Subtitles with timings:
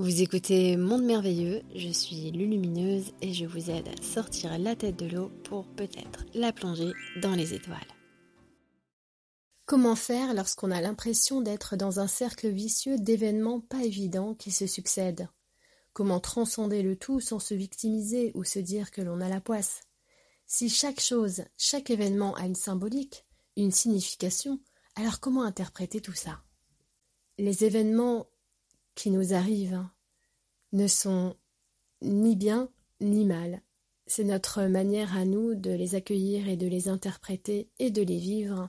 [0.00, 4.96] Vous écoutez Monde Merveilleux, je suis Lulumineuse et je vous aide à sortir la tête
[4.96, 7.76] de l'eau pour peut-être la plonger dans les étoiles.
[9.66, 14.66] Comment faire lorsqu'on a l'impression d'être dans un cercle vicieux d'événements pas évidents qui se
[14.66, 15.28] succèdent?
[15.92, 19.82] Comment transcender le tout sans se victimiser ou se dire que l'on a la poisse?
[20.46, 23.26] Si chaque chose, chaque événement a une symbolique,
[23.58, 24.60] une signification,
[24.96, 26.40] alors comment interpréter tout ça?
[27.36, 28.29] Les événements
[29.00, 29.82] qui nous arrivent
[30.72, 31.34] ne sont
[32.02, 32.68] ni bien
[33.00, 33.62] ni mal.
[34.06, 38.18] C'est notre manière à nous de les accueillir et de les interpréter et de les
[38.18, 38.68] vivre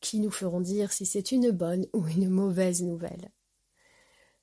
[0.00, 3.32] qui nous feront dire si c'est une bonne ou une mauvaise nouvelle.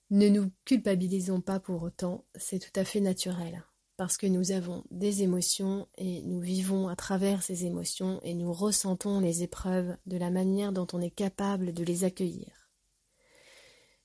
[0.09, 3.63] Ne nous culpabilisons pas pour autant, c'est tout à fait naturel,
[3.95, 8.51] parce que nous avons des émotions et nous vivons à travers ces émotions et nous
[8.51, 12.66] ressentons les épreuves de la manière dont on est capable de les accueillir.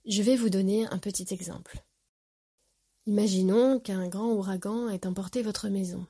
[0.04, 1.84] Je vais vous donner un petit exemple.
[3.06, 6.06] Imaginons qu'un grand ouragan ait emporté votre maison.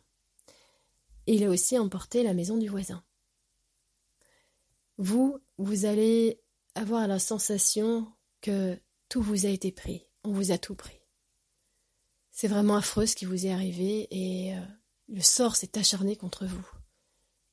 [1.26, 3.04] Il a aussi emporté la maison du voisin.
[4.98, 6.40] Vous, vous allez
[6.74, 11.00] avoir la sensation que tout vous a été pris, on vous a tout pris.
[12.30, 14.60] C'est vraiment affreux ce qui vous est arrivé et euh,
[15.08, 16.66] le sort s'est acharné contre vous.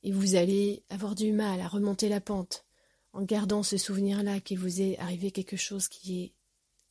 [0.02, 2.64] Et vous allez avoir du mal à remonter la pente
[3.12, 6.34] en gardant ce souvenir-là qu'il vous est arrivé quelque chose qui est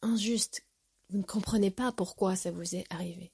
[0.01, 0.65] injuste.
[1.09, 3.31] Vous ne comprenez pas pourquoi ça vous est arrivé.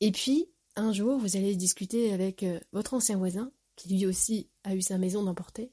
[0.00, 4.48] Et puis, un jour, vous allez discuter avec euh, votre ancien voisin, qui lui aussi
[4.64, 5.72] a eu sa maison d'emporter,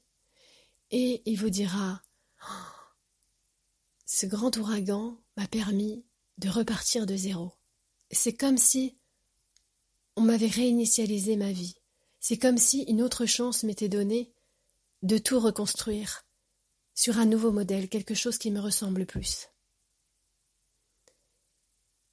[0.90, 2.02] et il vous dira
[4.06, 6.04] Ce grand ouragan m'a permis
[6.38, 7.52] de repartir de zéro.
[8.10, 8.96] C'est comme si
[10.16, 11.76] on m'avait réinitialisé ma vie.
[12.20, 14.32] C'est comme si une autre chance m'était donnée
[15.02, 16.24] de tout reconstruire
[16.94, 19.48] sur un nouveau modèle, quelque chose qui me ressemble plus.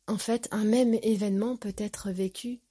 [0.07, 2.61] En fait, un même événement peut être vécu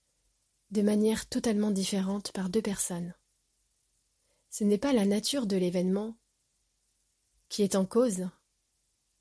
[0.70, 3.14] de manière totalement différente par deux personnes.
[4.50, 6.16] Ce n'est pas la nature de l'événement
[7.48, 8.28] qui est en cause,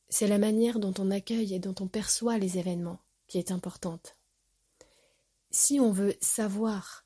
[0.10, 4.18] c'est la manière dont on accueille et dont on perçoit les événements qui est importante.
[5.52, 7.06] Si on veut savoir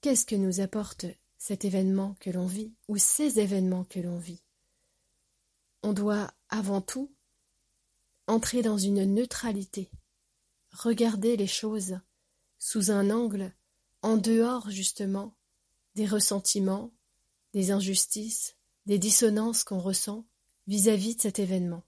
[0.00, 1.06] qu'est-ce que nous apporte
[1.38, 4.42] cet événement que l'on vit ou ces événements que l'on vit,
[5.86, 7.14] on doit avant tout
[8.26, 9.88] entrer dans une neutralité,
[10.72, 12.00] regarder les choses
[12.58, 13.54] sous un angle
[14.02, 15.38] en dehors justement
[15.94, 16.92] des ressentiments,
[17.54, 20.26] des injustices, des dissonances qu'on ressent
[20.66, 21.84] vis-à-vis de cet événement.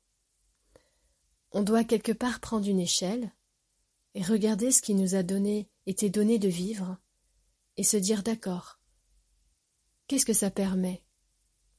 [1.50, 3.34] On doit quelque part prendre une échelle
[4.14, 6.98] et regarder ce qui nous a donné, été donné de vivre,
[7.76, 8.78] et se dire d'accord.
[10.06, 11.02] Qu'est-ce que ça permet?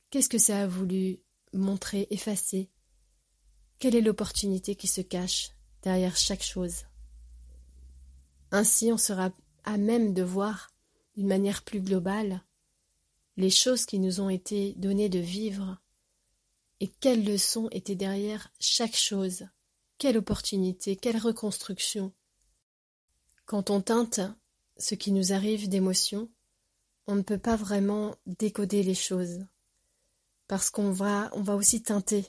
[0.09, 1.21] Qu'est-ce que ça a voulu
[1.53, 2.69] montrer, effacer.
[3.79, 5.51] Quelle est l'opportunité qui se cache
[5.81, 6.85] derrière chaque chose?
[8.51, 9.31] Ainsi on sera
[9.63, 10.71] à même de voir
[11.15, 12.43] d'une manière plus globale
[13.37, 15.77] les choses qui nous ont été données de vivre
[16.81, 19.47] et quelles leçons étaient derrière chaque chose,
[19.97, 22.13] quelle opportunité, quelle reconstruction.
[23.45, 24.21] Quand on teinte
[24.77, 26.29] ce qui nous arrive d'émotion,
[27.07, 29.45] on ne peut pas vraiment décoder les choses
[30.49, 32.25] parce qu'on va, on va aussi teinter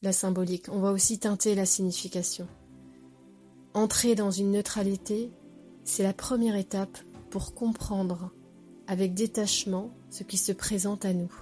[0.00, 2.46] la symbolique, on va aussi teinter la signification.
[3.74, 5.32] Entrer dans une neutralité,
[5.84, 6.96] c'est la première étape
[7.28, 8.30] pour comprendre
[8.86, 11.32] avec détachement ce qui se présente à nous.